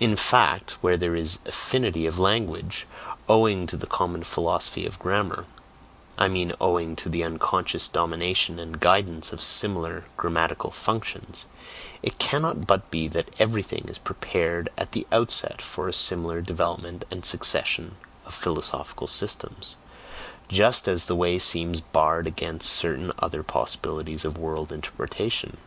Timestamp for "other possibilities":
23.18-24.24